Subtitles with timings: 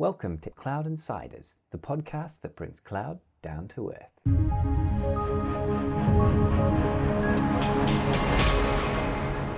[0.00, 4.12] Welcome to Cloud Insiders, the podcast that brings cloud down to earth.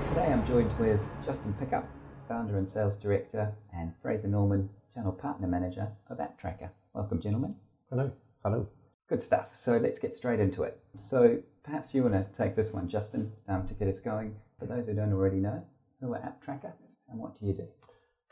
[0.09, 1.87] Today I'm joined with Justin Pickup,
[2.27, 6.71] founder and sales director, and Fraser Norman, channel partner manager of AppTracker.
[6.95, 7.57] Welcome, gentlemen.
[7.91, 8.11] Hello.
[8.43, 8.67] Hello.
[9.09, 9.55] Good stuff.
[9.55, 10.81] So let's get straight into it.
[10.97, 14.37] So perhaps you want to take this one, Justin, um, to get us going.
[14.59, 15.67] For those who don't already know,
[16.01, 16.73] who are AppTracker
[17.11, 17.69] and what do you do?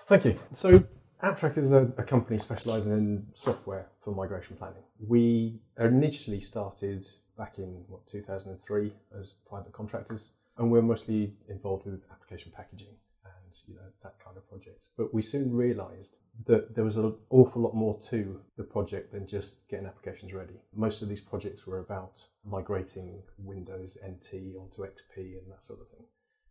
[0.08, 0.38] Thank you.
[0.54, 0.84] So
[1.22, 4.82] AppTracker is a, a company specialising in software for migration planning.
[5.04, 7.04] We initially started
[7.36, 13.56] back in what 2003 as private contractors, and we're mostly involved with application packaging and
[13.66, 14.90] you know that kind of projects.
[14.96, 19.26] But we soon realised that there was an awful lot more to the project than
[19.26, 20.60] just getting applications ready.
[20.72, 25.88] Most of these projects were about migrating Windows NT onto XP and that sort of
[25.88, 26.06] thing.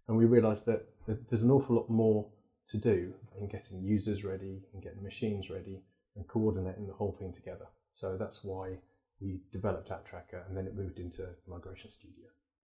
[0.10, 2.28] And we realised that, that there's an awful lot more
[2.70, 5.82] to do in getting users ready and getting machines ready
[6.16, 7.68] and coordinating the whole thing together.
[7.94, 8.78] So that's why
[9.22, 12.26] we developed AppTracker and then it moved into Migration Studio.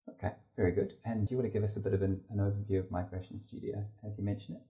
[0.09, 0.95] Okay, very good.
[1.05, 3.39] And do you want to give us a bit of an, an overview of Migration
[3.39, 4.63] Studio as you mentioned it?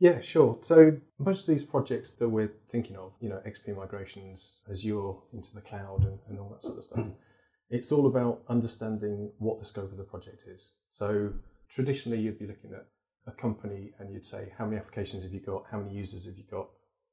[0.00, 0.58] Yeah, sure.
[0.62, 5.54] So most of these projects that we're thinking of, you know, XP migrations, Azure into
[5.54, 7.06] the cloud and, and all that sort of stuff,
[7.70, 10.72] it's all about understanding what the scope of the project is.
[10.92, 11.32] So
[11.68, 12.86] traditionally you'd be looking at
[13.26, 15.64] a company and you'd say, how many applications have you got?
[15.70, 16.68] How many users have you got?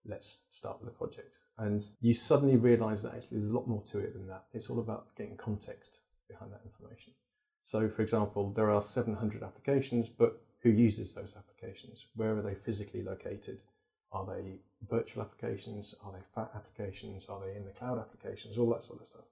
[0.06, 1.38] Let's start with the project.
[1.58, 4.46] And you suddenly realize that actually there's a lot more to it than that.
[4.54, 7.14] It's all about getting context behind that information.
[7.64, 12.06] So, for example, there are 700 applications, but who uses those applications?
[12.16, 13.62] Where are they physically located?
[14.12, 15.96] Are they virtual applications?
[16.04, 17.28] Are they fat applications?
[17.28, 18.58] Are they in the cloud applications?
[18.58, 19.26] All that sort of stuff.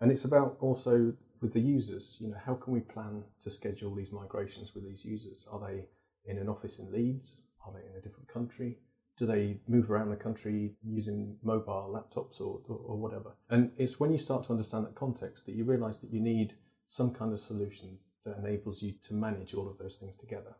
[0.00, 3.94] And it's about also with the users, you know, how can we plan to schedule
[3.94, 5.46] these migrations with these users?
[5.50, 5.86] Are they
[6.26, 7.48] in an office in Leeds?
[7.64, 8.78] Are they in a different country?
[9.18, 13.34] Do they move around the country using mobile laptops or, or, or whatever?
[13.48, 16.54] And it's when you start to understand that context that you realize that you need
[16.86, 20.54] some kind of solution that enables you to manage all of those things together,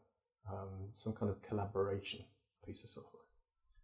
[0.51, 2.21] um, some kind of collaboration
[2.65, 3.23] piece of software.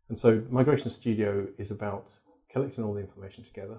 [0.08, 2.12] And so Migration Studio is about
[2.50, 3.78] collecting all the information together,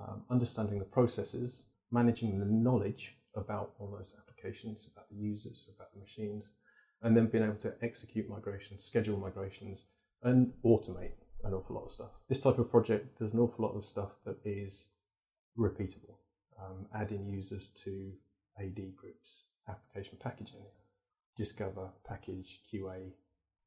[0.00, 5.92] um, understanding the processes, managing the knowledge about all those applications, about the users, about
[5.92, 6.52] the machines,
[7.02, 9.84] and then being able to execute migrations, schedule migrations,
[10.22, 11.12] and automate
[11.44, 12.10] an awful lot of stuff.
[12.28, 14.88] This type of project, there's an awful lot of stuff that is
[15.58, 16.16] repeatable.
[16.58, 18.12] Um, adding users to
[18.58, 20.64] AD groups, application packaging,
[21.36, 23.12] discover, package, QA,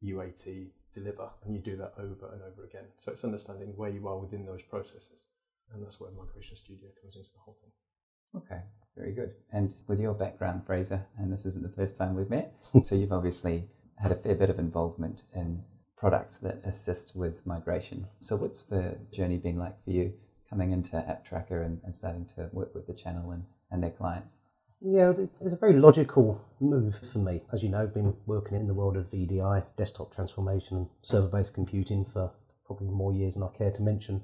[0.04, 2.86] UAT, deliver, and you do that over and over again.
[2.98, 5.26] So it's understanding where you are within those processes,
[5.72, 8.42] and that's where Migration Studio comes into the whole thing.
[8.42, 8.62] Okay,
[9.00, 9.32] very good.
[9.52, 13.14] And with your background, Fraser, and this isn't the first time we've met, so you've
[13.14, 15.64] obviously had a fair bit of involvement in
[15.98, 18.08] products that assist with migration.
[18.20, 20.14] So, what's the journey been like for you
[20.50, 24.36] coming into AppTracker and, and starting to work with the channel and, and their clients?
[24.82, 25.12] Yeah,
[25.42, 27.42] it's a very logical move for me.
[27.52, 31.28] As you know, I've been working in the world of VDI, desktop transformation, and server
[31.28, 32.32] based computing for
[32.66, 34.22] probably more years than I care to mention.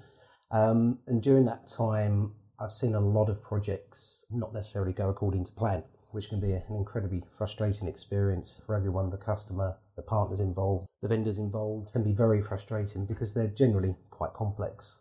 [0.51, 5.45] Um, and during that time, I've seen a lot of projects not necessarily go according
[5.45, 10.39] to plan, which can be an incredibly frustrating experience for everyone the customer, the partners
[10.39, 11.91] involved, the vendors involved.
[11.91, 14.99] can be very frustrating because they're generally quite complex.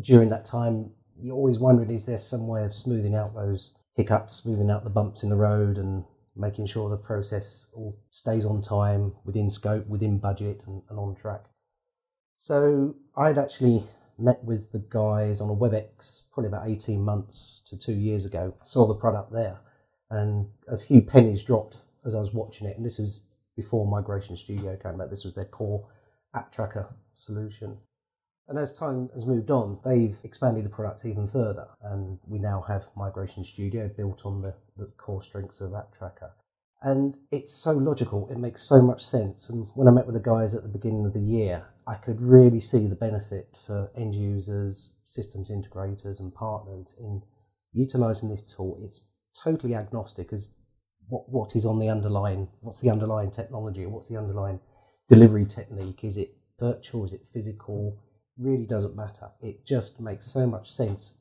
[0.00, 4.36] During that time, you're always wondering is there some way of smoothing out those hiccups,
[4.36, 6.04] smoothing out the bumps in the road, and
[6.36, 11.14] making sure the process all stays on time, within scope, within budget, and, and on
[11.14, 11.44] track.
[12.36, 13.84] So I'd actually
[14.18, 18.54] met with the guys on a WebEx probably about 18 months to two years ago,
[18.62, 19.58] saw the product there,
[20.10, 22.76] and a few pennies dropped as I was watching it.
[22.76, 23.26] And this was
[23.56, 25.86] before Migration Studio came out, this was their core
[26.34, 27.78] AppTracker solution.
[28.48, 32.62] And as time has moved on, they've expanded the product even further, and we now
[32.68, 36.30] have Migration Studio built on the, the core strengths of AppTracker.
[36.82, 39.48] And it's so logical, it makes so much sense.
[39.48, 42.20] And when I met with the guys at the beginning of the year, I could
[42.20, 47.22] really see the benefit for end users, systems integrators, and partners in
[47.72, 48.80] utilizing this tool.
[48.82, 49.06] It's
[49.42, 50.50] totally agnostic as
[51.08, 54.60] what, what is on the underlying, what's the underlying technology, or what's the underlying
[55.08, 56.04] delivery technique?
[56.04, 57.04] Is it virtual?
[57.04, 57.98] Is it physical?
[58.38, 59.30] Really doesn't matter.
[59.42, 61.14] It just makes so much sense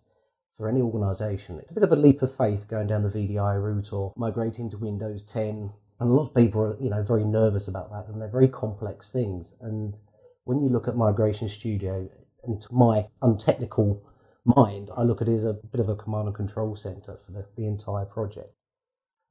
[0.58, 1.60] for any organization.
[1.60, 4.70] It's a bit of a leap of faith going down the VDI route or migrating
[4.72, 5.72] to Windows 10.
[6.00, 8.48] And a lot of people are, you know, very nervous about that, and they're very
[8.48, 9.56] complex things.
[9.62, 9.98] And
[10.46, 12.10] when you look at Migration Studio,
[12.44, 14.04] and to my untechnical
[14.46, 17.32] mind, I look at it as a bit of a command and control center for
[17.32, 18.54] the, the entire project.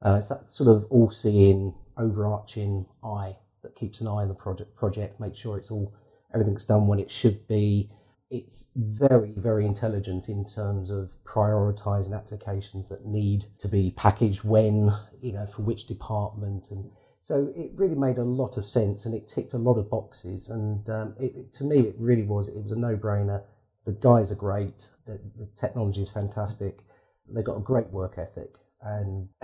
[0.03, 4.33] Uh, it's that sort of all seeing, overarching eye that keeps an eye on the
[4.33, 5.93] project, project, make sure it's all
[6.33, 7.89] everything's done when it should be.
[8.29, 14.91] It's very, very intelligent in terms of prioritizing applications that need to be packaged when,
[15.21, 16.69] you know, for which department.
[16.71, 16.89] And
[17.23, 20.49] so it really made a lot of sense and it ticked a lot of boxes.
[20.49, 23.41] And um, it, to me, it really was, it was a no brainer.
[23.85, 26.79] The guys are great, the, the technology is fantastic,
[27.29, 28.55] they've got a great work ethic.
[28.81, 29.29] And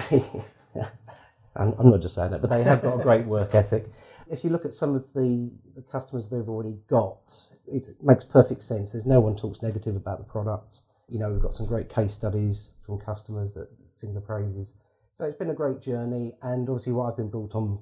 [1.56, 3.90] I'm not just saying that, but they have got a great work ethic
[4.30, 7.34] if you look at some of the, the customers they've already got,
[7.68, 8.92] it makes perfect sense.
[8.92, 10.82] There's no one talks negative about the product.
[11.08, 14.76] You know, we've got some great case studies from customers that sing the praises.
[15.20, 17.80] So it's been a great journey, and obviously, what I've been brought on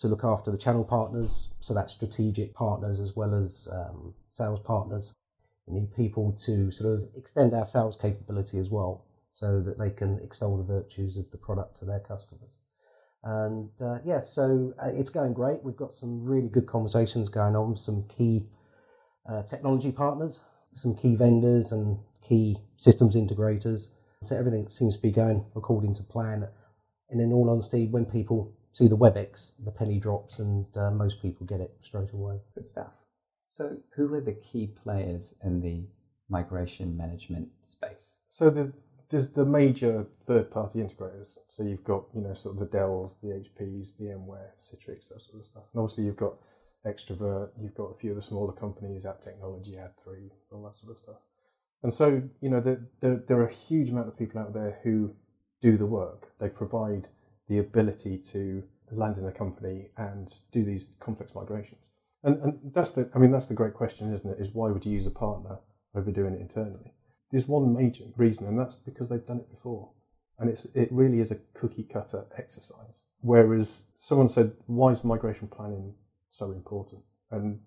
[0.00, 4.58] to look after the channel partners, so that's strategic partners as well as um, sales
[4.58, 5.14] partners.
[5.66, 9.90] We need people to sort of extend our sales capability as well, so that they
[9.90, 12.58] can extol the virtues of the product to their customers.
[13.22, 15.62] And uh, yeah, so uh, it's going great.
[15.62, 18.48] We've got some really good conversations going on with some key
[19.30, 20.40] uh, technology partners,
[20.74, 23.90] some key vendors, and key systems integrators.
[24.24, 26.48] So everything seems to be going according to plan.
[27.12, 31.22] And in all honesty, when people see the WebEx, the penny drops, and uh, most
[31.22, 32.40] people get it straight away.
[32.54, 32.92] Good stuff.
[33.46, 35.86] So, who are the key players in the
[36.28, 38.18] migration management space?
[38.30, 38.72] So the
[39.10, 41.36] there's the major third-party integrators.
[41.50, 45.40] So you've got, you know, sort of the Dells, the HPs, VMware, Citrix, that sort
[45.40, 45.64] of stuff.
[45.74, 46.36] And obviously you've got
[46.86, 50.92] Xtravirt, you've got a few of the smaller companies, App Technology, Ad3, all that sort
[50.92, 51.20] of stuff.
[51.82, 54.78] And so, you know, there, there, there are a huge amount of people out there
[54.82, 55.14] who
[55.62, 56.28] do the work.
[56.38, 57.08] They provide
[57.48, 61.80] the ability to land in a company and do these complex migrations.
[62.24, 64.40] And, and that's the, I mean, that's the great question, isn't it?
[64.40, 65.58] Is why would you use a partner
[65.94, 66.92] over doing it internally?
[67.30, 69.90] There's one major reason, and that's because they've done it before.
[70.38, 73.02] And it's, it really is a cookie cutter exercise.
[73.20, 75.94] Whereas someone said, why is migration planning
[76.28, 77.02] so important?
[77.30, 77.60] And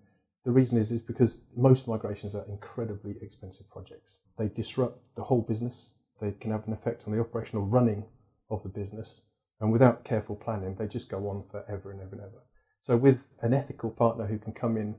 [0.44, 4.18] the reason is, is because most migrations are incredibly expensive projects.
[4.38, 5.90] They disrupt the whole business.
[6.20, 8.04] They can have an effect on the operational running
[8.50, 9.22] of the business.
[9.60, 12.42] And without careful planning, they just go on forever and ever and ever.
[12.82, 14.94] So with an ethical partner who can come in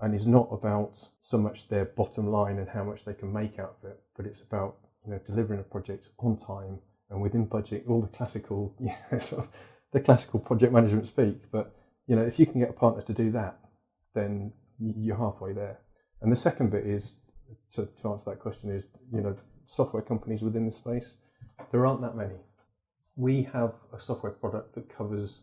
[0.00, 3.58] and is not about so much their bottom line and how much they can make
[3.58, 6.78] out of it, but it's about you know delivering a project on time
[7.10, 7.84] and within budget.
[7.88, 9.50] All the classical, you know, sort of
[9.92, 11.50] the classical project management speak.
[11.50, 11.74] But
[12.06, 13.58] you know, if you can get a partner to do that,
[14.14, 15.78] then you're halfway there.
[16.20, 17.20] And the second bit is
[17.72, 19.36] to, to answer that question is you know
[19.66, 21.16] software companies within the space.
[21.70, 22.36] There aren't that many.
[23.16, 25.42] We have a software product that covers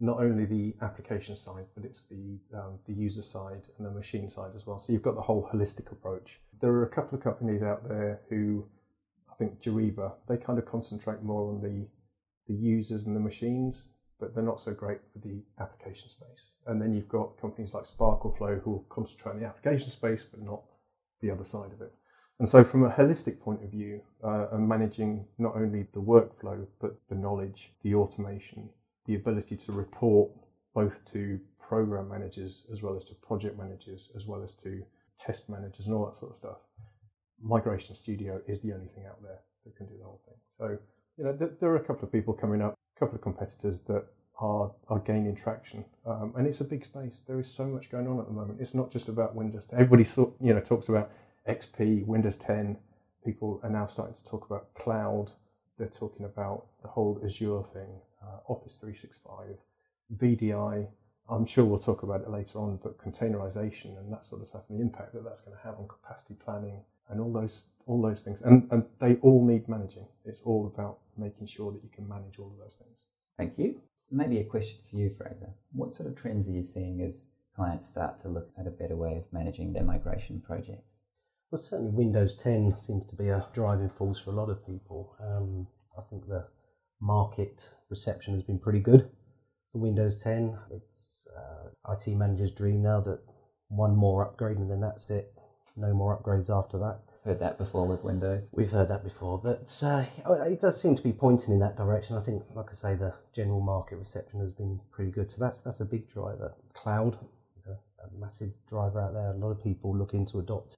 [0.00, 4.30] not only the application side, but it's the um, the user side and the machine
[4.30, 4.78] side as well.
[4.78, 6.40] So you've got the whole holistic approach.
[6.60, 8.64] There are a couple of companies out there who,
[9.30, 11.86] I think Juriba, they kind of concentrate more on the
[12.48, 13.88] the users and the machines,
[14.18, 16.56] but they're not so great for the application space.
[16.66, 20.62] And then you've got companies like Sparkleflow who concentrate on the application space, but not
[21.20, 21.92] the other side of it.
[22.40, 26.66] And so, from a holistic point of view, uh, and managing not only the workflow,
[26.80, 28.70] but the knowledge, the automation,
[29.04, 30.30] the ability to report
[30.74, 34.82] both to program managers as well as to project managers as well as to
[35.18, 36.56] test managers and all that sort of stuff.
[37.42, 40.36] Migration Studio is the only thing out there that can do the whole thing.
[40.58, 40.78] So,
[41.18, 43.80] you know, th- there are a couple of people coming up, a couple of competitors
[43.80, 44.06] that
[44.40, 47.20] are are gaining traction, um, and it's a big space.
[47.20, 48.62] There is so much going on at the moment.
[48.62, 49.66] It's not just about Windows.
[49.66, 49.78] 10.
[49.78, 51.10] Everybody thought, you know talks about
[51.48, 52.76] XP, Windows 10.
[53.24, 55.32] People are now starting to talk about cloud.
[55.78, 59.56] They're talking about the whole Azure thing, uh, Office 365,
[60.16, 60.86] VDI.
[61.28, 64.62] I'm sure we'll talk about it later on, but containerization and that sort of stuff,
[64.68, 68.00] and the impact that that's going to have on capacity planning and all those all
[68.00, 70.06] those things, and and they all need managing.
[70.24, 72.98] It's all about making sure that you can manage all of those things.
[73.36, 73.80] Thank you.
[74.10, 75.50] Maybe a question for you, Fraser.
[75.72, 78.96] What sort of trends are you seeing as clients start to look at a better
[78.96, 80.99] way of managing their migration projects?
[81.50, 85.16] Well, certainly Windows 10 seems to be a driving force for a lot of people.
[85.20, 85.66] Um,
[85.98, 86.46] I think the
[87.00, 89.10] market reception has been pretty good
[89.72, 90.56] for Windows 10.
[90.70, 93.18] It's uh, IT manager's dream now that
[93.66, 95.34] one more upgrade and then that's it.
[95.76, 97.00] No more upgrades after that.
[97.24, 98.48] Heard that before with Windows.
[98.52, 100.04] We've heard that before, but uh,
[100.42, 102.16] it does seem to be pointing in that direction.
[102.16, 105.30] I think, like I say, the general market reception has been pretty good.
[105.30, 106.54] So that's that's a big driver.
[106.74, 107.18] Cloud
[107.58, 109.32] is a, a massive driver out there.
[109.32, 110.76] A lot of people looking to adopt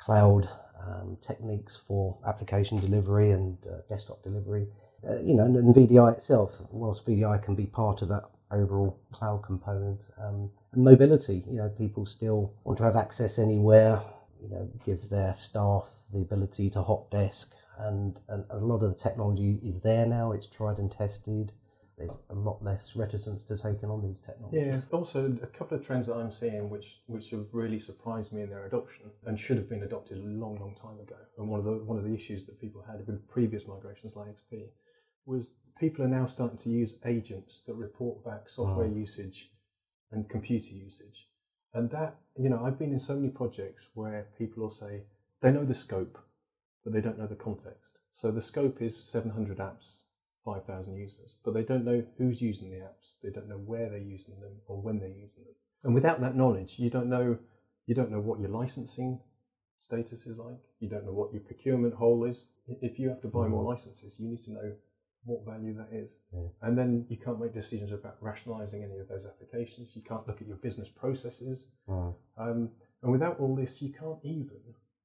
[0.00, 0.48] cloud
[0.82, 4.66] um, techniques for application delivery and uh, desktop delivery
[5.08, 8.98] uh, you know, and, and, VDI itself, whilst VDI can be part of that overall
[9.12, 14.00] cloud component, um, and mobility, you know, people still want to have access anywhere,
[14.42, 18.92] you know, give their staff the ability to hot desk, and, and a lot of
[18.92, 21.52] the technology is there now, it's tried and tested.
[22.00, 24.60] There's a lot less reticence to taking on these technologies.
[24.66, 24.80] Yeah.
[24.98, 28.50] Also, a couple of trends that I'm seeing, which which have really surprised me in
[28.50, 31.16] their adoption and should have been adopted a long, long time ago.
[31.38, 34.28] And one of the one of the issues that people had with previous migrations like
[34.28, 34.70] XP
[35.26, 38.96] was people are now starting to use agents that report back software Mm.
[38.96, 39.52] usage
[40.10, 41.28] and computer usage.
[41.72, 45.04] And that, you know, I've been in so many projects where people will say
[45.40, 46.18] they know the scope,
[46.82, 47.98] but they don't know the context.
[48.10, 50.04] So the scope is 700 apps,
[50.44, 53.18] 5,000 users, but they don't know who's using the apps.
[53.22, 55.54] They don't know where they're using them or when they're using them.
[55.84, 57.38] And without that knowledge, you don't know
[57.86, 59.20] you don't know what your licensing
[59.80, 60.60] status is like.
[60.78, 62.46] You don't know what your procurement hole is.
[62.68, 64.72] If you have to buy more licenses, you need to know
[65.24, 66.22] what value that is.
[66.32, 66.46] Yeah.
[66.62, 69.96] And then you can't make decisions about rationalizing any of those applications.
[69.96, 71.72] You can't look at your business processes.
[71.88, 72.14] Mm.
[72.38, 72.70] Um,
[73.02, 74.60] and without all this, you can't even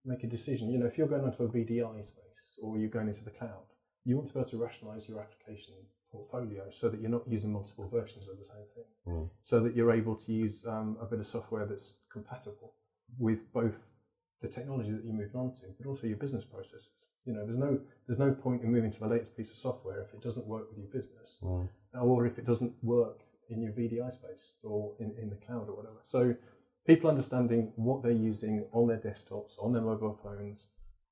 [0.06, 0.70] make a decision.
[0.70, 3.66] You know, if you're going onto a VDI space or you're going into the cloud,
[4.06, 5.74] you want to be able to rationalize your application
[6.12, 8.86] portfolio so that you're not using multiple versions of the same thing.
[9.08, 9.30] Mm.
[9.44, 12.74] So that you're able to use um, a bit of software that's compatible
[13.18, 13.98] with both
[14.42, 17.08] the technology that you're moving on to, but also your business processes.
[17.26, 20.02] You know, there's no there's no point in moving to the latest piece of software
[20.04, 21.68] if it doesn't work with your business Mm.
[22.00, 25.76] or if it doesn't work in your VDI space or in, in the cloud or
[25.76, 26.00] whatever.
[26.04, 26.36] So
[26.86, 30.68] people understanding what they're using on their desktops, on their mobile phones,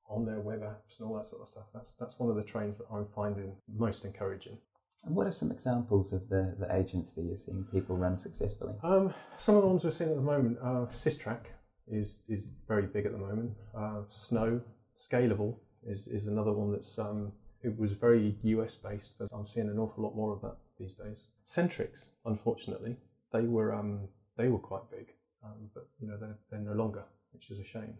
[0.09, 1.65] on their web apps and all that sort of stuff.
[1.73, 4.57] That's that's one of the trends that I'm finding most encouraging.
[5.05, 8.75] And what are some examples of the, the agents that you're seeing people run successfully?
[8.83, 11.47] Um, some of the ones we're seeing at the moment, uh, Systrack
[11.87, 13.51] is is very big at the moment.
[13.75, 14.61] Uh, Snow,
[14.97, 19.69] Scalable is, is another one that's um, it was very US based, but I'm seeing
[19.69, 21.27] an awful lot more of that these days.
[21.47, 22.97] Centrix, unfortunately,
[23.31, 24.07] they were um,
[24.37, 25.07] they were quite big,
[25.43, 27.95] um, but you know they're, they're no longer, which is a shame.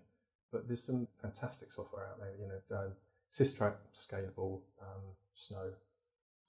[0.54, 2.34] But there's some fantastic software out there.
[2.40, 2.90] You know, uh,
[3.30, 5.04] Systrack, Scalable, um,
[5.36, 5.72] Snow,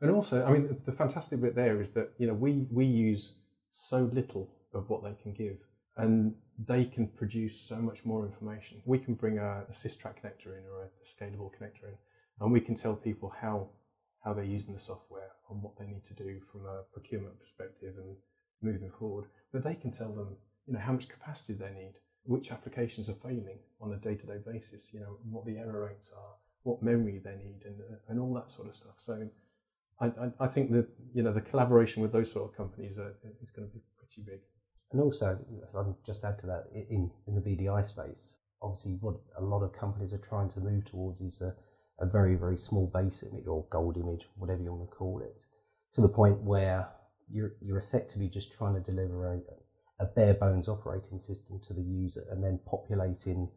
[0.00, 2.84] and also, I mean, the, the fantastic bit there is that you know we we
[2.84, 3.38] use
[3.72, 5.56] so little of what they can give,
[5.96, 6.34] and
[6.68, 8.82] they can produce so much more information.
[8.84, 11.96] We can bring a, a Systrack connector in or a, a scalable connector in,
[12.40, 13.68] and we can tell people how
[14.22, 17.94] how they're using the software and what they need to do from a procurement perspective
[17.98, 18.16] and
[18.62, 19.26] moving forward.
[19.52, 21.94] But they can tell them, you know, how much capacity they need,
[22.24, 26.34] which applications are failing on a day-to-day basis, you know, what the error rates are,
[26.62, 28.96] what memory they need, and uh, and all that sort of stuff.
[28.98, 29.28] So.
[30.00, 33.14] I, I, I think that you know the collaboration with those sort of companies are,
[33.24, 34.40] uh, is going to be pretty big.
[34.94, 38.96] And also, if I can just add to that, in, in the VDI space, obviously
[39.00, 41.54] what a lot of companies are trying to move towards is a,
[41.98, 45.42] a very, very small base image or gold image, whatever you want to call it,
[45.94, 46.88] to the point where
[47.28, 49.40] you're, you're effectively just trying to deliver a,
[49.98, 53.48] a bare bones operating system to the user and then populating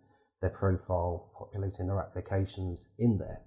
[0.41, 3.41] their profile, populating their applications in there.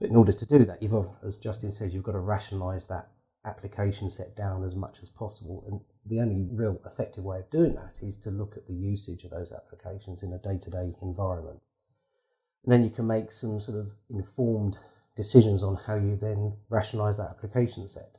[0.00, 3.08] But in order to do that, you've, as Justin said, you've got to rationalize that
[3.44, 5.64] application set down as much as possible.
[5.68, 9.24] And the only real effective way of doing that is to look at the usage
[9.24, 11.60] of those applications in a day to day environment.
[12.64, 14.78] And then you can make some sort of informed
[15.16, 18.16] decisions on how you then rationalize that application set.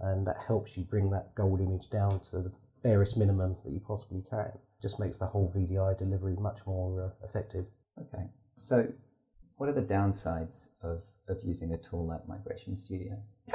[0.00, 3.80] And that helps you bring that gold image down to the barest minimum that you
[3.80, 4.52] possibly can.
[4.80, 7.66] Just makes the whole VDI delivery much more uh, effective.
[8.00, 8.24] Okay.
[8.56, 8.86] So,
[9.56, 13.18] what are the downsides of, of using a tool like Migration Studio?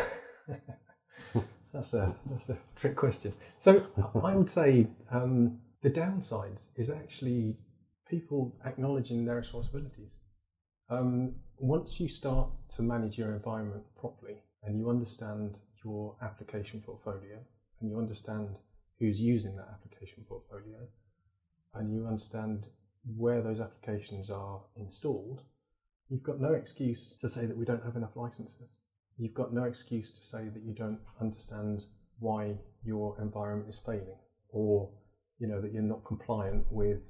[1.73, 3.33] That's a that's a trick question.
[3.57, 3.83] So
[4.23, 7.57] I would say um, the downsides is actually
[8.07, 10.19] people acknowledging their responsibilities.
[10.89, 17.39] Um, once you start to manage your environment properly and you understand your application portfolio
[17.81, 18.59] and you understand
[19.03, 20.79] who's using that application portfolio
[21.73, 22.67] and you understand
[23.17, 25.41] where those applications are installed,
[26.09, 28.69] you've got no excuse to say that we don't have enough licenses.
[29.17, 31.81] You've got no excuse to say that you don't understand
[32.19, 32.55] why
[32.85, 34.19] your environment is failing
[34.49, 34.89] or
[35.37, 37.01] you know that you're not compliant with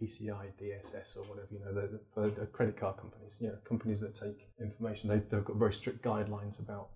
[0.00, 4.00] PCI DSS or whatever you know the, the, the credit card companies you know companies
[4.00, 6.88] that take information they've, they've got very strict guidelines about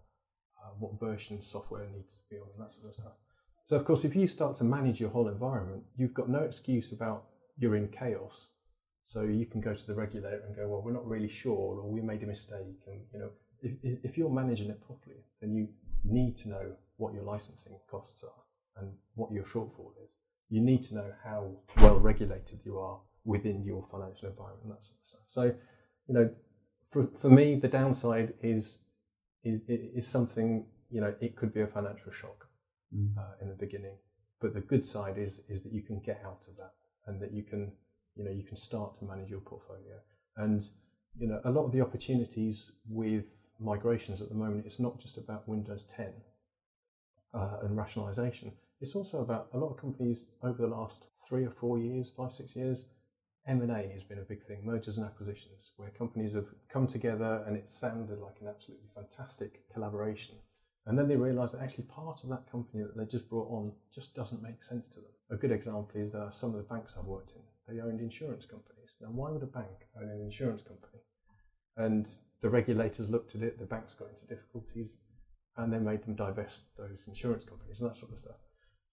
[0.62, 3.12] uh, what version software needs to be on and that sort of stuff
[3.66, 6.92] so of course if you start to manage your whole environment you've got no excuse
[6.92, 7.24] about
[7.58, 8.50] you're in chaos.
[9.04, 11.90] So you can go to the regulator and go well we're not really sure or
[11.90, 13.30] we made a mistake and you know
[13.62, 13.72] if,
[14.04, 15.68] if you're managing it properly then you
[16.04, 20.16] need to know what your licensing costs are and what your shortfall is.
[20.48, 24.84] You need to know how well regulated you are within your financial environment and that
[24.84, 25.22] sort of stuff.
[25.28, 25.42] So,
[26.06, 26.30] you know,
[26.92, 28.78] for, for me, the downside is,
[29.44, 32.45] is is something you know it could be a financial shock
[32.94, 33.16] Mm.
[33.18, 33.96] uh, in the beginning,
[34.40, 36.72] but the good side is is that you can get out of that
[37.06, 37.72] and that you can
[38.14, 39.96] you know you can start to manage your portfolio
[40.36, 40.62] and
[41.18, 43.24] you know a lot of the opportunities with
[43.58, 46.12] migrations at the moment it's not just about Windows 10
[47.34, 48.52] uh, and rationalisation.
[48.80, 52.32] It's also about a lot of companies over the last three or four years, five
[52.32, 52.86] six years.
[53.46, 56.86] M and A has been a big thing, mergers and acquisitions, where companies have come
[56.86, 60.34] together and it sounded like an absolutely fantastic collaboration.
[60.86, 63.72] And then they realise that actually part of that company that they just brought on
[63.92, 65.10] just doesn't make sense to them.
[65.30, 67.42] A good example is uh, some of the banks I've worked in.
[67.66, 68.94] They owned insurance companies.
[69.00, 71.02] Now, why would a bank own an insurance company?
[71.76, 72.08] And
[72.40, 75.00] the regulators looked at it, the banks got into difficulties,
[75.56, 78.36] and they made them divest those insurance companies and that sort of stuff.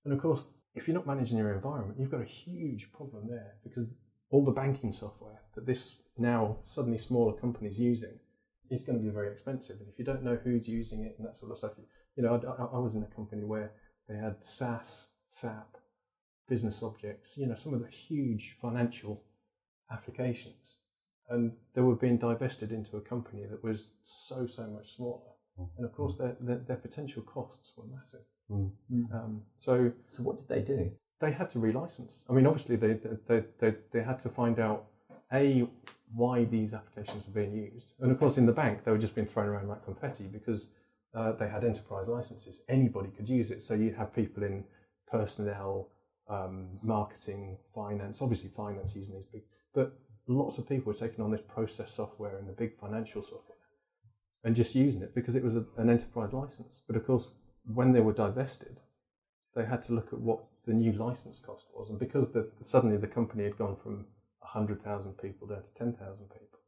[0.04, 3.54] And of course, if you're not managing your environment, you've got a huge problem there
[3.64, 3.92] because
[4.32, 8.20] all the banking software that this now suddenly smaller company is using
[8.74, 9.78] is going to be very expensive.
[9.80, 11.72] And if you don't know who's using it and that sort of stuff,
[12.16, 13.72] you know, I, I was in a company where
[14.08, 15.78] they had SAS, SAP,
[16.48, 19.24] business objects, you know, some of the huge financial
[19.92, 20.80] applications.
[21.30, 25.32] And they were being divested into a company that was so, so much smaller.
[25.60, 25.70] Mm.
[25.78, 28.26] And of course, their, their, their potential costs were massive.
[28.52, 28.72] Mm.
[29.14, 30.92] Um, so, so what did they do?
[31.22, 32.24] They had to relicense.
[32.30, 34.88] I mean, obviously, they, they, they, they had to find out
[35.34, 35.68] a
[36.14, 39.16] why these applications were being used, and of course, in the bank, they were just
[39.16, 40.72] being thrown around like confetti because
[41.16, 42.64] uh, they had enterprise licenses.
[42.70, 43.64] Anybody could use it.
[43.64, 44.64] So you'd have people in
[45.10, 45.90] personnel,
[46.30, 48.22] um, marketing, finance.
[48.22, 49.94] Obviously, finance using these big, but
[50.28, 53.58] lots of people were taking on this process software and the big financial software
[54.44, 56.82] and just using it because it was a, an enterprise license.
[56.88, 57.32] But of course,
[57.66, 58.82] when they were divested,
[59.56, 62.98] they had to look at what the new license cost was, and because the, suddenly
[62.98, 64.06] the company had gone from
[64.54, 66.60] 100,000 people down to 10,000 people,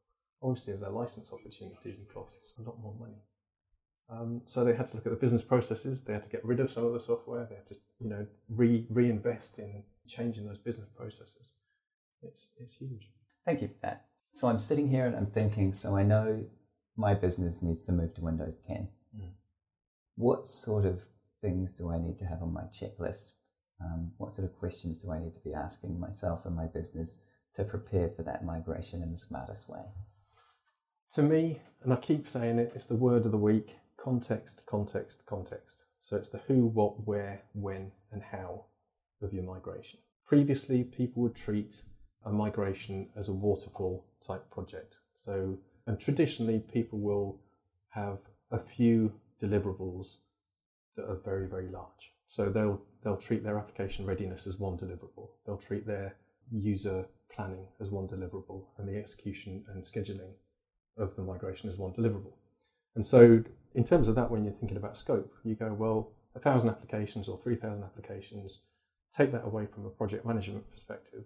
[0.42, 3.22] obviously their license opportunities and costs a lot more money.
[4.10, 6.04] Um, so they had to look at the business processes.
[6.04, 7.48] They had to get rid of some of the software.
[7.50, 11.54] They had to, you know, re- reinvest in changing those business processes.
[12.22, 13.10] It's it's huge.
[13.46, 14.06] Thank you for that.
[14.32, 15.74] So I'm sitting here and I'm thinking.
[15.74, 16.46] So I know
[16.96, 18.88] my business needs to move to Windows 10.
[19.18, 19.32] Mm.
[20.16, 21.02] What sort of
[21.42, 23.32] things do I need to have on my checklist?
[23.82, 27.20] Um, what sort of questions do I need to be asking myself and my business
[27.56, 29.82] to prepare for that migration in the smartest way?
[31.14, 35.24] To me, and I keep saying it, it's the word of the week context, context,
[35.26, 35.86] context.
[36.02, 38.66] So it's the who, what, where, when, and how
[39.22, 40.00] of your migration.
[40.28, 41.82] Previously, people would treat
[42.26, 44.96] a migration as a waterfall type project.
[45.14, 47.40] So, and traditionally, people will
[47.90, 48.20] have
[48.52, 50.18] a few deliverables
[50.96, 52.12] that are very, very large.
[52.28, 55.30] So they'll they'll treat their application readiness as one deliverable.
[55.46, 56.16] They'll treat their
[56.52, 60.34] user planning as one deliverable, and the execution and scheduling
[60.98, 62.34] of the migration as one deliverable.
[62.96, 66.40] And so, in terms of that, when you're thinking about scope, you go, well, a
[66.40, 68.60] thousand applications or three thousand applications.
[69.16, 71.24] Take that away from a project management perspective,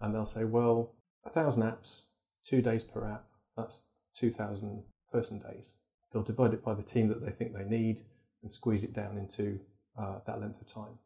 [0.00, 2.06] and they'll say, well, a thousand apps,
[2.44, 3.24] two days per app,
[3.56, 4.82] that's two thousand
[5.12, 5.76] person days.
[6.12, 8.04] They'll divide it by the team that they think they need
[8.42, 9.58] and squeeze it down into
[10.00, 10.98] uh, that length of time.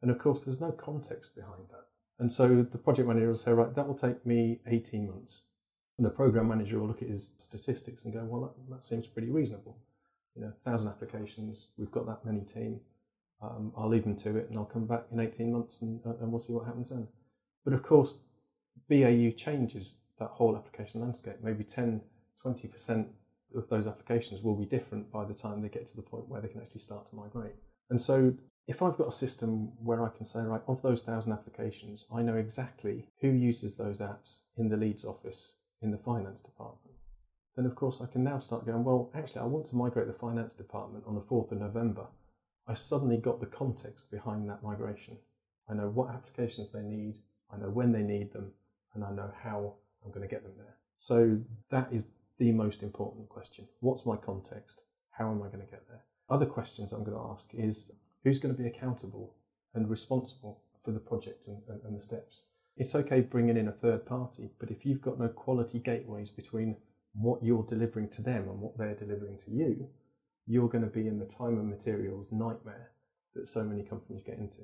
[0.00, 1.86] And of course, there's no context behind that.
[2.18, 5.42] And so the project manager will say, right, that will take me 18 months.
[5.98, 9.06] And the program manager will look at his statistics and go, well, that, that seems
[9.06, 9.78] pretty reasonable.
[10.34, 12.80] You know, 1,000 applications, we've got that many team.
[13.42, 16.14] Um, I'll leave them to it and I'll come back in 18 months and, uh,
[16.20, 17.06] and we'll see what happens then.
[17.64, 18.20] But of course,
[18.88, 21.36] BAU changes that whole application landscape.
[21.42, 22.00] Maybe 10,
[22.44, 23.06] 20%
[23.54, 26.40] of those applications will be different by the time they get to the point where
[26.40, 27.54] they can actually start to migrate.
[27.90, 28.34] And so
[28.66, 32.22] if I've got a system where I can say, right, of those thousand applications, I
[32.22, 36.96] know exactly who uses those apps in the Leeds office in the finance department,
[37.56, 40.14] then of course I can now start going, well, actually, I want to migrate the
[40.14, 42.06] finance department on the 4th of November.
[42.66, 45.18] I've suddenly got the context behind that migration.
[45.68, 47.18] I know what applications they need,
[47.52, 48.52] I know when they need them,
[48.94, 49.74] and I know how
[50.04, 50.76] I'm going to get them there.
[50.98, 51.38] So
[51.70, 52.06] that is
[52.38, 53.68] the most important question.
[53.80, 54.82] What's my context?
[55.10, 56.02] How am I going to get there?
[56.30, 57.92] Other questions I'm going to ask is
[58.24, 59.36] who's going to be accountable
[59.74, 62.44] and responsible for the project and, and, and the steps?
[62.76, 66.76] It's okay bringing in a third party, but if you've got no quality gateways between
[67.12, 69.88] what you're delivering to them and what they're delivering to you,
[70.46, 72.90] you're going to be in the time and materials nightmare
[73.34, 74.60] that so many companies get into.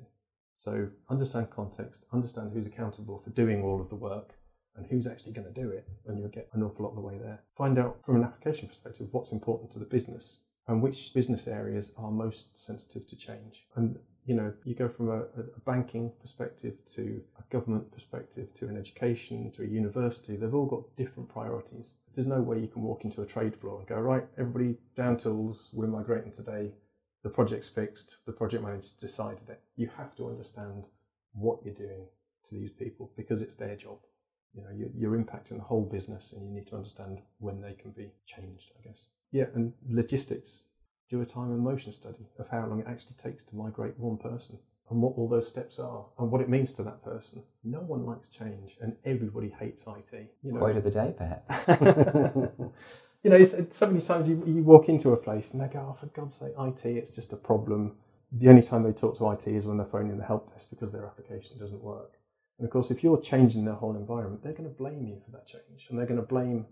[0.57, 4.35] So understand context, understand who's accountable for doing all of the work
[4.75, 7.01] and who's actually going to do it, and you'll get an awful lot of the
[7.01, 7.41] way there.
[7.57, 11.93] Find out from an application perspective what's important to the business and which business areas
[11.97, 13.65] are most sensitive to change.
[13.75, 18.67] And you know, you go from a, a, banking perspective to a government perspective to
[18.67, 21.95] an education to a university, they've all got different priorities.
[22.13, 25.17] There's no way you can walk into a trade floor and go, right, everybody down
[25.17, 26.71] tools, we're migrating today,
[27.23, 29.61] the project's fixed, the project manager decided it.
[29.75, 30.85] You have to understand
[31.33, 32.05] what you're doing
[32.45, 33.97] to these people because it's their job.
[34.53, 37.73] You know, you're, you're impacting the whole business and you need to understand when they
[37.73, 39.07] can be changed, I guess.
[39.31, 40.65] Yeah, and logistics
[41.09, 44.17] do a time and motion study of how long it actually takes to migrate one
[44.17, 44.57] person
[44.89, 47.43] and what all those steps are and what it means to that person.
[47.63, 50.31] No one likes change and everybody hates IT.
[50.43, 51.67] You know, Quote of the day, perhaps.
[53.23, 55.71] you know, it's, it's so many times you, you walk into a place and they
[55.71, 57.95] go, oh, for God's sake, IT, it's just a problem.
[58.33, 60.91] The only time they talk to IT is when they're phoning the help desk because
[60.91, 62.13] their application doesn't work.
[62.57, 65.31] And of course, if you're changing their whole environment, they're going to blame you for
[65.31, 66.65] that change and they're going to blame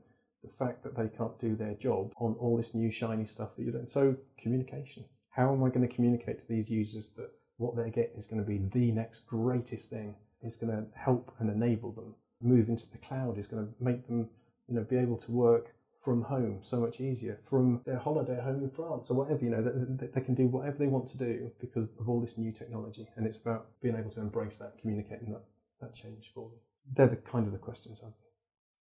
[0.43, 3.63] the fact that they can't do their job on all this new shiny stuff that
[3.63, 3.87] you're doing.
[3.87, 5.05] So, communication.
[5.31, 8.41] How am I going to communicate to these users that what they're getting is going
[8.41, 10.15] to be the next greatest thing.
[10.41, 13.37] It's going to help and enable them move into the cloud.
[13.37, 14.29] Is going to make them,
[14.67, 15.73] you know, be able to work
[16.03, 19.43] from home so much easier from their holiday home in France or whatever.
[19.43, 22.37] You know, they, they can do whatever they want to do because of all this
[22.37, 25.43] new technology, and it's about being able to embrace that, communicating that
[25.81, 26.59] that change for them.
[26.95, 28.01] They're the kind of the questions.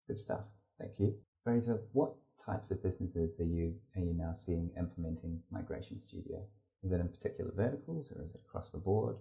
[0.08, 0.44] Good stuff.
[0.80, 1.82] Thank you, Fraser.
[1.94, 6.44] What types of businesses are you are you now seeing implementing Migration Studio?
[6.84, 9.18] Is it in particular verticals or is it across the board?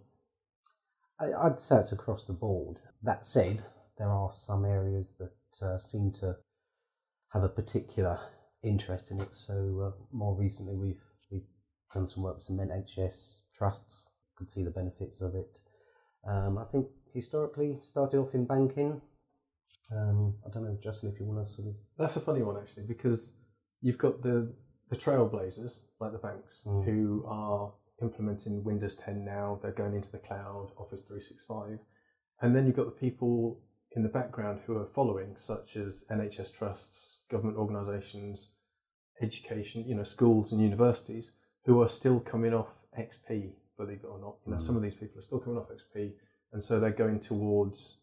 [1.20, 2.78] I'd say it's across the board.
[3.02, 3.64] That said,
[3.98, 6.36] there are some areas that uh, seem to
[7.32, 8.20] have a particular
[8.62, 9.34] interest in it.
[9.34, 11.46] So uh, more recently, we've we've
[11.92, 14.08] done some work with some NHS trusts.
[14.36, 15.58] Can see the benefits of it.
[16.28, 19.02] Um, I think historically started off in banking.
[19.90, 21.74] Um, I don't know, Justin, if you want to sort of.
[21.98, 23.38] That's a funny one actually, because
[23.80, 24.52] you've got the
[24.90, 26.84] the trailblazers, like the banks, mm.
[26.84, 31.78] who are implementing Windows 10 now, they're going into the cloud, Office 365.
[32.40, 33.60] And then you've got the people
[33.92, 38.52] in the background who are following, such as NHS trusts, government organisations,
[39.20, 41.32] education, you know, schools and universities,
[41.64, 44.36] who are still coming off XP, believe it or not.
[44.46, 44.62] You know, mm.
[44.62, 46.12] some of these people are still coming off XP,
[46.52, 48.02] and so they're going towards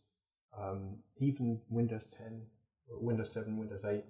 [0.61, 2.41] um, even Windows 10,
[2.89, 4.03] Windows 7, Windows 8,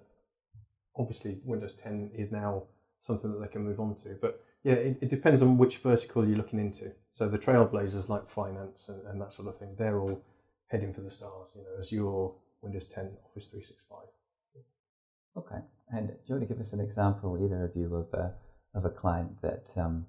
[0.96, 2.64] obviously Windows 10 is now
[3.00, 4.16] something that they can move on to.
[4.20, 6.92] But yeah, it, it depends on which vertical you're looking into.
[7.12, 10.22] So the trailblazers like finance and, and that sort of thing, they're all
[10.68, 13.98] heading for the stars, you know, Azure Windows 10, Office 365.
[15.36, 15.62] Okay.
[15.92, 18.34] And do you want to give us an example, either of you, of a,
[18.74, 20.06] of a client that um,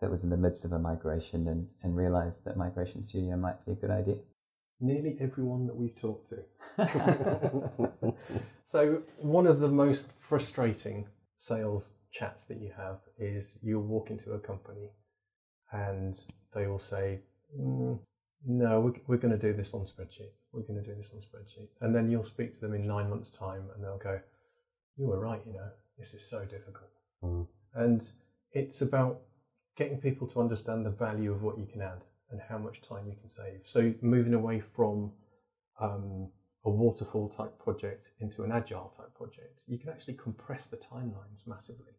[0.00, 3.64] that was in the midst of a migration and, and realized that Migration Studio might
[3.66, 4.18] be a good idea?
[4.80, 8.14] Nearly everyone that we've talked to.
[8.64, 14.32] so, one of the most frustrating sales chats that you have is you'll walk into
[14.32, 14.90] a company
[15.72, 16.18] and
[16.54, 17.20] they will say,
[17.58, 17.98] mm,
[18.46, 20.32] No, we're, we're going to do this on spreadsheet.
[20.52, 21.68] We're going to do this on spreadsheet.
[21.80, 24.20] And then you'll speak to them in nine months' time and they'll go,
[24.96, 26.90] You were right, you know, this is so difficult.
[27.22, 27.46] Mm.
[27.74, 28.08] And
[28.52, 29.20] it's about
[29.76, 33.06] getting people to understand the value of what you can add and how much time
[33.06, 33.60] you can save.
[33.64, 35.12] So moving away from
[35.80, 36.30] um,
[36.64, 41.46] a waterfall type project into an agile type project, you can actually compress the timelines
[41.46, 41.92] massively.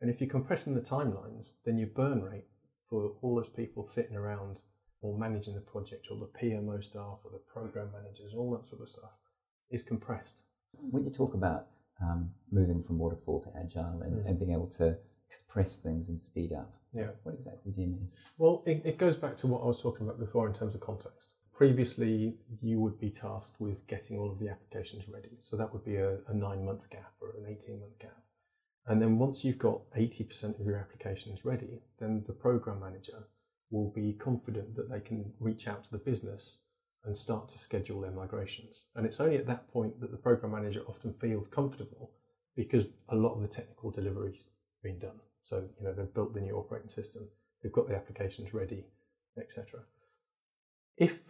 [0.00, 2.46] And if you're compressing the timelines, then your burn rate
[2.88, 4.60] for all those people sitting around
[5.02, 8.82] or managing the project or the PMO staff or the program managers, all that sort
[8.82, 9.12] of stuff
[9.70, 10.42] is compressed.
[10.72, 11.66] When you talk about
[12.02, 14.28] um, moving from waterfall to agile and, mm.
[14.28, 14.96] and being able to
[15.34, 17.08] compress things and speed up, yeah.
[17.22, 18.08] What exactly do you mean?
[18.38, 20.80] Well, it, it goes back to what I was talking about before in terms of
[20.80, 21.34] context.
[21.54, 25.36] Previously, you would be tasked with getting all of the applications ready.
[25.40, 28.16] So that would be a, a nine month gap or an 18 month gap.
[28.86, 33.28] And then once you've got 80% of your applications ready, then the program manager
[33.70, 36.62] will be confident that they can reach out to the business
[37.04, 38.84] and start to schedule their migrations.
[38.96, 42.10] And it's only at that point that the program manager often feels comfortable
[42.56, 44.48] because a lot of the technical delivery's
[44.82, 45.20] been done.
[45.44, 47.28] So, you know, they've built the new operating system,
[47.62, 48.86] they've got the applications ready,
[49.38, 49.80] etc.
[50.96, 51.20] If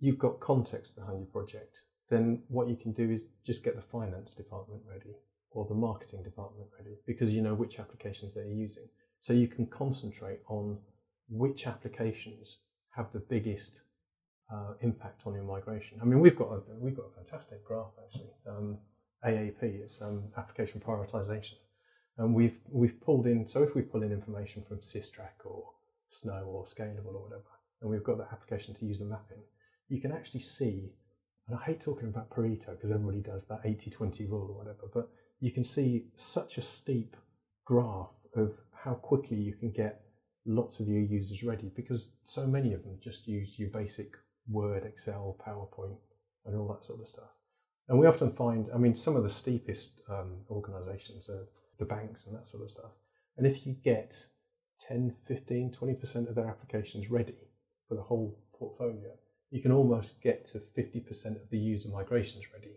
[0.00, 3.82] you've got context behind your project, then what you can do is just get the
[3.82, 5.16] finance department ready
[5.50, 8.88] or the marketing department ready because you know which applications they're using.
[9.20, 10.78] So you can concentrate on
[11.28, 12.58] which applications
[12.90, 13.82] have the biggest
[14.52, 15.98] uh, impact on your migration.
[16.00, 18.30] I mean, we've got a, we've got a fantastic graph actually.
[18.46, 18.78] Um,
[19.24, 21.54] AAP, it's um, application prioritization.
[22.18, 23.46] And we've we've pulled in.
[23.46, 25.64] So if we pull in information from Systrack or
[26.10, 27.44] Snow or Scalable or whatever,
[27.82, 29.42] and we've got that application to use the mapping,
[29.88, 30.92] you can actually see.
[31.48, 35.08] And I hate talking about Pareto because everybody does that 80-20 rule or whatever, but
[35.38, 37.16] you can see such a steep
[37.64, 40.00] graph of how quickly you can get
[40.44, 44.16] lots of your users ready because so many of them just use your basic
[44.48, 45.98] Word, Excel, PowerPoint,
[46.44, 47.30] and all that sort of stuff.
[47.88, 52.26] And we often find, I mean, some of the steepest um, organizations are the banks
[52.26, 52.92] and that sort of stuff.
[53.36, 54.24] And if you get
[54.88, 57.36] 10, 15, 20% of their applications ready
[57.88, 59.10] for the whole portfolio,
[59.50, 62.76] you can almost get to 50% of the user migrations ready.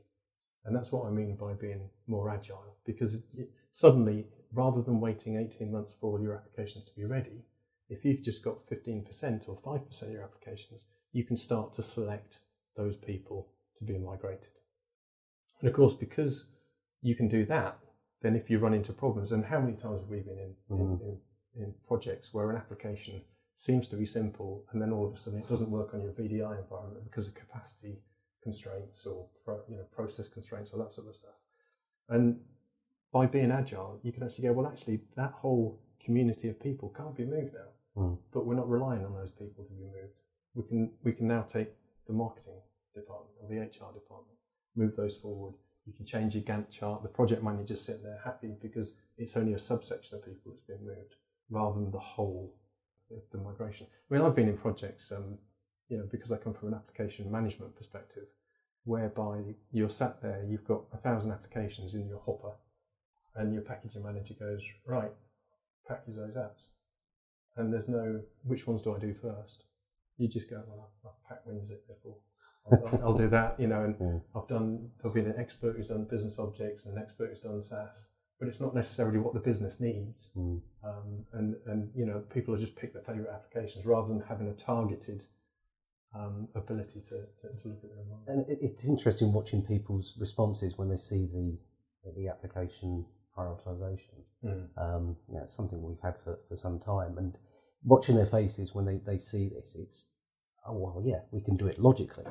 [0.65, 3.23] And that's what I mean by being more agile, because
[3.71, 7.45] suddenly rather than waiting 18 months for all your applications to be ready,
[7.89, 12.39] if you've just got 15% or 5% of your applications, you can start to select
[12.75, 14.51] those people to be migrated.
[15.59, 16.51] And of course, because
[17.01, 17.79] you can do that,
[18.21, 20.79] then if you run into problems, and how many times have we been in, mm.
[20.79, 21.17] in,
[21.55, 23.21] in, in, projects where an application
[23.58, 26.12] seems to be simple and then all of a sudden it doesn't work on your
[26.13, 27.99] VDI environment because of capacity
[28.41, 31.38] constraints or pro, you know process constraints or that sort of stuff.
[32.08, 32.39] And
[33.12, 37.15] by being agile, you can actually go, well, actually, that whole community of people can't
[37.15, 38.17] be moved now, mm.
[38.34, 40.13] but we're not relying on those people to be moved.
[40.55, 41.69] We can we can now take
[42.08, 42.60] the marketing
[42.95, 44.38] department or the HR department,
[44.75, 45.53] move those forward.
[45.89, 47.02] You can change your Gantt chart.
[47.02, 50.86] The project manager's sitting there happy because it's only a subsection of people that's been
[50.86, 51.15] moved
[51.49, 52.54] rather than the whole
[53.10, 53.88] of the migration.
[53.89, 55.39] I mean, I've been in projects, um,
[55.88, 58.28] you know, because I come from an application management perspective,
[58.84, 59.39] whereby
[59.71, 62.54] you're sat there, you've got a thousand applications in your hopper,
[63.36, 65.12] and your packaging manager goes, right,
[65.88, 66.67] package those apps.
[67.58, 69.63] And there's no, which ones do I do first?
[70.19, 72.17] You just go, well, I've packed WinZip before.
[72.71, 74.19] I'll, I'll, do that, you know, and yeah.
[74.39, 77.62] I've done, I've been an expert who's done business objects and an expert who's done
[77.62, 80.32] SAS, but it's not necessarily what the business needs.
[80.38, 80.62] Mm.
[80.84, 84.47] Um, and, and, you know, people have just picked their favorite applications rather than having
[84.47, 85.23] a targeted
[86.15, 88.08] um, ability to, to, to, look at them.
[88.27, 91.58] And it's interesting watching people's responses when they see the,
[92.15, 93.05] the application
[93.38, 94.23] prioritization.
[94.43, 94.67] Mm.
[94.77, 97.17] Um, yeah, it's something we've had for, for some time.
[97.17, 97.36] And
[97.84, 100.12] watching their faces when they, they see this, it's,
[100.67, 102.25] oh, well, yeah, we can do it logically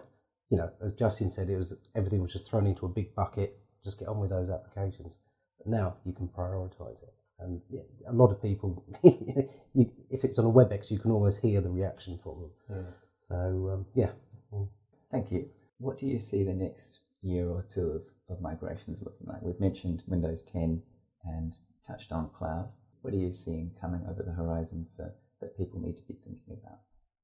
[0.50, 3.58] you know, as Justin said, it was everything was just thrown into a big bucket.
[3.84, 5.18] Just get on with those applications.
[5.58, 10.38] But now you can prioritize it, and yeah, a lot of people, you, if it's
[10.38, 12.50] on a WebEx, you can almost hear the reaction from them.
[12.70, 12.90] Yeah.
[13.28, 14.10] So um, yeah.
[14.52, 14.68] Mm.
[15.10, 15.48] Thank you.
[15.78, 19.42] What do you see the next year or two of, of migrations looking like?
[19.42, 20.82] We've mentioned Windows 10
[21.24, 21.56] and
[21.86, 22.70] touched on cloud.
[23.02, 26.58] What are you seeing coming over the horizon for that people need to be thinking
[26.62, 26.80] about?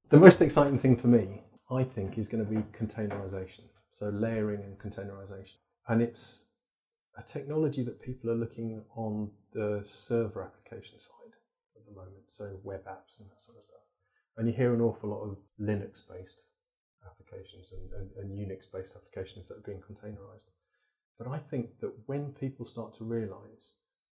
[0.09, 3.63] The most exciting thing for me I think, is going to be containerization.
[3.91, 5.55] So layering and containerization.
[5.87, 6.49] And it's
[7.17, 11.33] a technology that people are looking on the server application side
[11.75, 13.79] at the moment, so web apps and that sort of stuff.
[14.37, 16.41] And you hear an awful lot of Linux based
[17.05, 20.49] applications and, and, and Unix based applications that are being containerized.
[21.17, 23.73] But I think that when people start to realize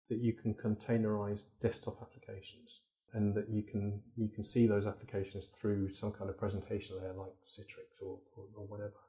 [0.09, 2.81] that you can containerize desktop applications
[3.15, 7.15] and that you can you can see those applications through some kind of presentation layer
[7.15, 9.01] like Citrix or, or, or whatever,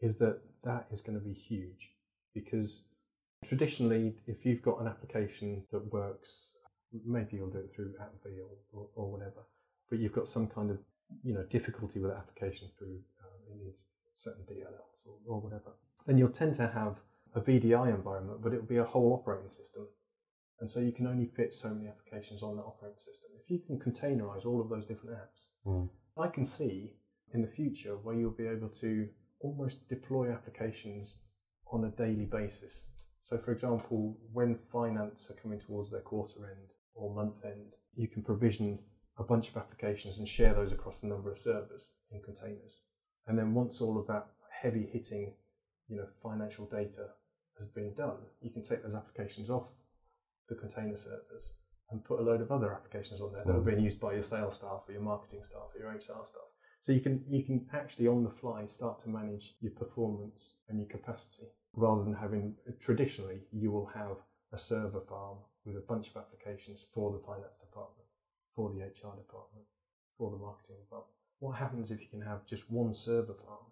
[0.00, 1.90] is that that is going to be huge.
[2.34, 2.84] Because
[3.44, 6.56] traditionally, if you've got an application that works,
[7.04, 9.46] maybe you'll do it through AppV or, or, or whatever,
[9.88, 10.78] but you've got some kind of
[11.22, 15.72] you know difficulty with that application through um, it needs certain DLLs or, or whatever,
[16.06, 16.98] then you'll tend to have
[17.34, 19.86] a VDI environment, but it'll be a whole operating system
[20.60, 23.30] and so you can only fit so many applications on that operating system.
[23.42, 25.88] If you can containerize all of those different apps, mm.
[26.16, 26.94] I can see
[27.34, 29.08] in the future where you'll be able to
[29.40, 31.18] almost deploy applications
[31.72, 32.92] on a daily basis.
[33.22, 38.08] So, for example, when finance are coming towards their quarter end or month end, you
[38.08, 38.78] can provision
[39.18, 42.80] a bunch of applications and share those across a number of servers in containers.
[43.26, 44.26] And then once all of that
[44.62, 45.34] heavy hitting,
[45.88, 47.08] you know, financial data
[47.58, 49.68] has been done, you can take those applications off
[50.52, 51.54] the container servers
[51.90, 53.66] and put a load of other applications on there that are mm.
[53.66, 56.48] being used by your sales staff or your marketing staff or your HR staff.
[56.80, 60.78] So you can you can actually on the fly start to manage your performance and
[60.78, 64.16] your capacity rather than having traditionally you will have
[64.52, 68.08] a server farm with a bunch of applications for the finance department,
[68.54, 69.64] for the HR department,
[70.18, 71.14] for the marketing department.
[71.38, 73.66] What happens if you can have just one server farm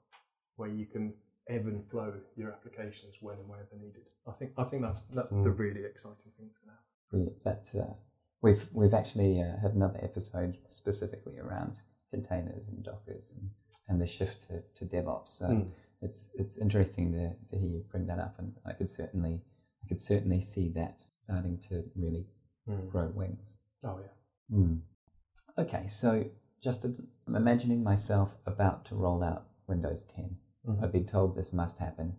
[0.57, 1.15] where you can
[1.51, 4.05] ebb and flow your applications when and wherever needed.
[4.27, 5.45] I think I think that's that's mm.
[5.45, 6.79] the really exciting thing to have.
[7.11, 7.45] Brilliant.
[7.45, 7.95] That uh,
[8.43, 13.51] we've we've actually uh, had another episode specifically around containers and Dockers and,
[13.89, 15.29] and the shift to, to DevOps.
[15.29, 15.69] So mm.
[16.03, 19.43] it's it's interesting to, to hear you bring that up, and I could certainly
[19.85, 22.27] I could certainly see that starting to really
[22.69, 22.89] mm.
[22.91, 23.59] grow wings.
[23.85, 24.57] Oh yeah.
[24.57, 24.81] Mm.
[25.59, 26.25] Okay, so
[26.63, 30.37] just I'm imagining myself about to roll out Windows 10
[30.69, 30.85] Mm-hmm.
[30.85, 32.15] I've been told this must happen.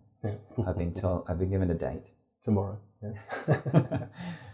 [0.66, 1.24] I've been told.
[1.28, 2.08] I've been given a date
[2.42, 2.78] tomorrow.
[3.02, 3.14] Yeah.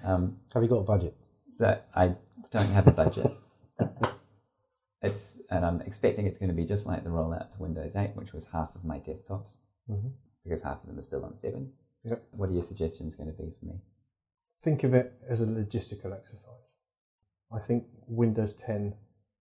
[0.04, 1.14] um, have you got a budget?
[1.50, 2.14] So I
[2.50, 3.32] don't have a budget.
[5.02, 8.10] it's and I'm expecting it's going to be just like the rollout to Windows 8,
[8.14, 9.56] which was half of my desktops,
[9.90, 10.08] mm-hmm.
[10.44, 11.72] because half of them are still on seven.
[12.04, 12.22] Yep.
[12.30, 13.80] What are your suggestions going to be for me?
[14.62, 16.72] Think of it as a logistical exercise.
[17.52, 18.94] I think Windows 10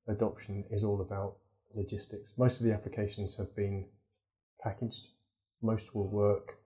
[0.08, 1.38] adoption is all about
[1.74, 2.34] logistics.
[2.38, 3.86] Most of the applications have been
[4.64, 5.08] packaged.
[5.62, 6.58] Most will work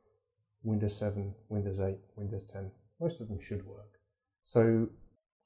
[0.63, 2.71] Windows 7, Windows 8, Windows 10.
[2.99, 3.99] Most of them should work.
[4.43, 4.89] So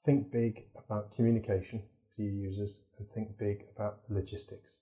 [0.05, 1.83] think big about communication
[2.15, 4.79] to your users and think big about logistics,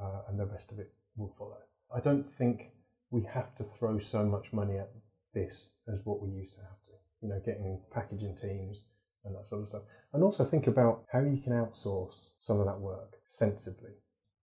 [0.00, 1.58] uh, and the rest of it will follow.
[1.94, 2.70] I don't think
[3.10, 4.90] we have to throw so much money at
[5.34, 6.92] this as what we used to have to.
[7.22, 8.88] You know, getting packaging teams
[9.24, 9.82] and that sort of stuff.
[10.12, 13.90] And also think about how you can outsource some of that work sensibly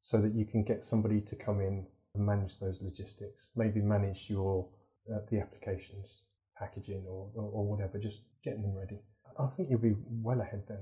[0.02, 4.25] so that you can get somebody to come in and manage those logistics, maybe manage
[4.30, 4.67] your
[5.13, 6.23] uh, the applications,
[6.58, 8.99] packaging or, or, or whatever, just getting them ready.
[9.39, 10.80] I think you'll be well ahead then.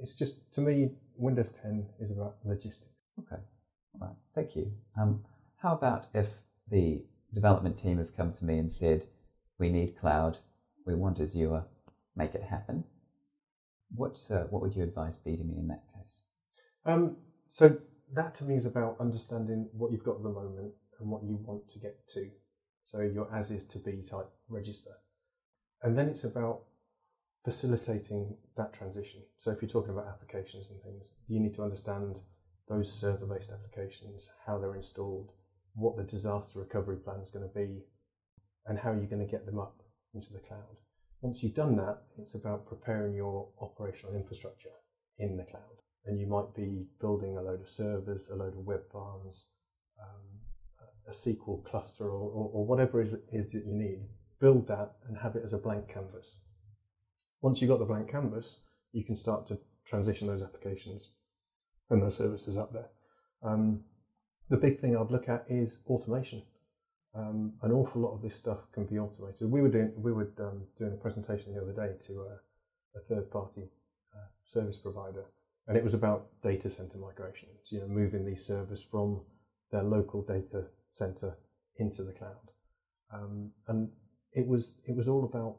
[0.00, 2.94] It's just, to me, Windows 10 is about logistics.
[3.18, 3.42] Okay,
[3.94, 4.70] all right, thank you.
[5.00, 5.24] Um,
[5.60, 6.28] how about if
[6.70, 9.04] the development team have come to me and said,
[9.58, 10.38] we need cloud,
[10.86, 11.64] we want Azure,
[12.14, 12.84] make it happen.
[13.94, 16.22] What, uh, what would your advice be to me in that case?
[16.86, 17.16] Um,
[17.48, 17.76] so
[18.14, 21.36] that to me is about understanding what you've got at the moment and what you
[21.44, 22.30] want to get to.
[22.86, 24.92] So your as is to be type register.
[25.82, 26.62] And then it's about
[27.44, 29.22] facilitating that transition.
[29.38, 32.20] So if you're talking about applications and things, you need to understand
[32.68, 35.32] those server based applications, how they're installed,
[35.74, 37.82] what the disaster recovery plan is going to be,
[38.66, 39.82] and how you're going to get them up
[40.14, 40.78] into the cloud.
[41.20, 44.70] Once you've done that, it's about preparing your operational infrastructure
[45.18, 45.83] in the cloud.
[46.06, 49.46] And you might be building a load of servers, a load of web farms,
[50.00, 50.40] um,
[51.08, 54.00] a SQL cluster, or, or, or whatever it is, is that you need.
[54.40, 56.38] Build that and have it as a blank canvas.
[57.40, 58.58] Once you've got the blank canvas,
[58.92, 61.10] you can start to transition those applications
[61.90, 62.88] and those services up there.
[63.42, 63.84] Um,
[64.48, 66.42] the big thing I'd look at is automation.
[67.14, 69.50] Um, an awful lot of this stuff can be automated.
[69.50, 73.00] We were doing we were um, doing a presentation the other day to a, a
[73.08, 73.68] third party
[74.14, 75.24] uh, service provider,
[75.66, 77.48] and it was about data center migration.
[77.70, 79.22] You know, moving these servers from
[79.72, 81.36] their local data center
[81.78, 82.50] into the cloud,
[83.12, 83.88] um, and
[84.32, 85.56] it was it was all about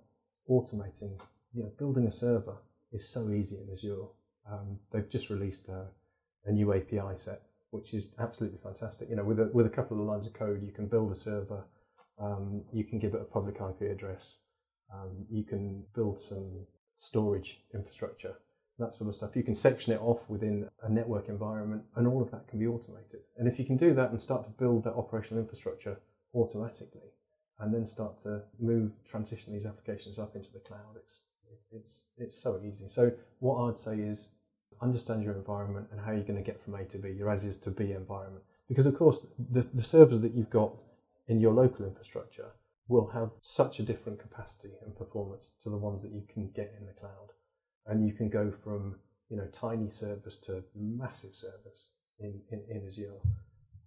[0.49, 1.19] automating.
[1.53, 2.57] You know, building a server
[2.91, 4.07] is so easy in Azure.
[4.51, 5.87] Um, they've just released a,
[6.45, 7.41] a new API set
[7.75, 9.09] which is absolutely fantastic.
[9.09, 11.15] You know, with a, with a couple of lines of code, you can build a
[11.15, 11.65] server,
[12.19, 14.37] um, you can give it a public IP address,
[14.93, 16.65] um, you can build some
[16.95, 18.35] storage infrastructure,
[18.79, 19.35] that sort of stuff.
[19.35, 22.67] You can section it off within a network environment, and all of that can be
[22.67, 23.21] automated.
[23.37, 25.99] And if you can do that and start to build that operational infrastructure
[26.33, 27.09] automatically,
[27.59, 31.27] and then start to move, transition these applications up into the cloud, it's
[31.71, 32.89] it's it's so easy.
[32.89, 34.31] So what I'd say is
[34.81, 37.45] understand your environment and how you're going to get from A to B, your as
[37.45, 38.43] is to B environment.
[38.67, 40.81] Because, of course, the, the servers that you've got
[41.27, 42.51] in your local infrastructure
[42.87, 46.73] will have such a different capacity and performance to the ones that you can get
[46.79, 47.29] in the cloud.
[47.87, 48.95] And you can go from
[49.29, 53.19] you know tiny service to massive service in, in, in Azure.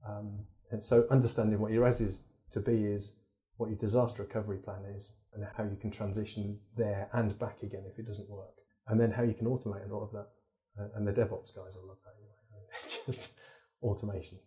[0.08, 0.38] Um,
[0.70, 3.16] and so understanding what your as is to be is
[3.56, 7.84] what your disaster recovery plan is and how you can transition there and back again
[7.90, 8.54] if it doesn't work.
[8.86, 10.28] And then how you can automate a lot of that
[10.94, 13.02] and the DevOps guys will love that anyway.
[13.06, 13.34] Just
[13.82, 14.38] automation.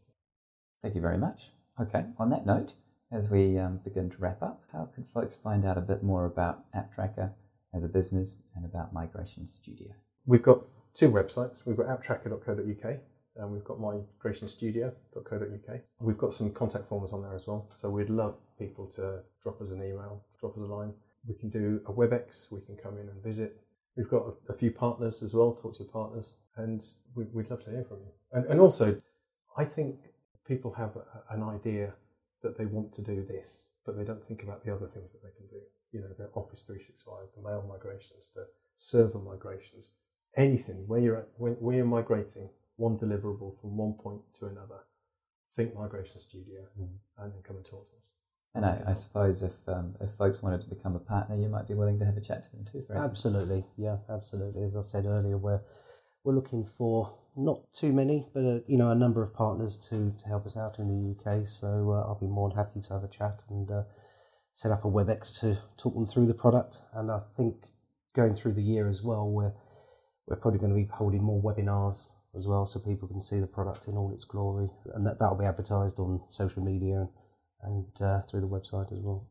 [0.81, 1.49] Thank you very much.
[1.79, 2.73] Okay, on that note,
[3.11, 6.25] as we um, begin to wrap up, how can folks find out a bit more
[6.25, 7.31] about AppTracker
[7.73, 9.87] as a business and about Migration Studio?
[10.25, 11.65] We've got two websites.
[11.65, 12.97] We've got apptracker.co.uk
[13.37, 15.79] and we've got migrationstudio.co.uk.
[15.99, 17.69] We've got some contact forms on there as well.
[17.75, 20.93] So we'd love people to drop us an email, drop us a line.
[21.27, 23.61] We can do a WebEx, we can come in and visit,
[23.95, 26.81] We've got a, a, few partners as well, talk to your partners, and
[27.13, 28.11] we, would love to hear from you.
[28.31, 29.01] And, and also,
[29.57, 29.97] I think
[30.47, 31.93] people have a, an idea
[32.41, 35.23] that they want to do this, but they don't think about the other things that
[35.23, 35.61] they can do.
[35.91, 39.91] You know, the Office 365, the mail migrations, the server migrations,
[40.37, 44.79] anything where you're at, when, where you're migrating one deliverable from one point to another.
[45.57, 46.87] Think Migration Studio, mm.
[47.17, 48.11] and then come and talk to us.
[48.55, 51.67] And I, I suppose if um, if folks wanted to become a partner, you might
[51.67, 52.83] be willing to have a chat to them too.
[52.87, 53.03] Fraser.
[53.03, 54.63] Absolutely, yeah, absolutely.
[54.63, 55.61] As I said earlier, we're
[56.23, 60.13] we're looking for not too many, but a, you know a number of partners to,
[60.19, 61.47] to help us out in the UK.
[61.47, 63.83] So uh, I'll be more than happy to have a chat and uh,
[64.53, 66.79] set up a WebEx to talk them through the product.
[66.93, 67.55] And I think
[68.15, 69.53] going through the year as well, we're
[70.27, 72.05] we're probably going to be holding more webinars
[72.37, 75.37] as well, so people can see the product in all its glory, and that that'll
[75.37, 77.07] be advertised on social media
[77.63, 79.27] and uh, through the website as well.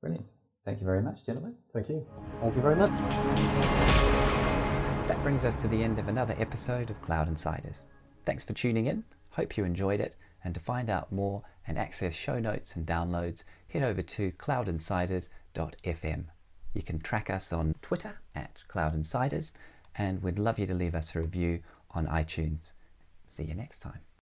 [0.00, 0.26] Brilliant.
[0.64, 1.54] Thank you very much, gentlemen.
[1.72, 2.06] Thank you.
[2.40, 2.90] Thank you very much.
[5.08, 7.86] That brings us to the end of another episode of Cloud Insiders.
[8.26, 9.04] Thanks for tuning in.
[9.30, 10.16] Hope you enjoyed it.
[10.44, 16.24] And to find out more and access show notes and downloads, head over to cloudinsiders.fm.
[16.74, 19.52] You can track us on Twitter at Cloud Insiders,
[19.96, 21.60] and we'd love you to leave us a review
[21.92, 22.72] on iTunes.
[23.26, 24.07] See you next time.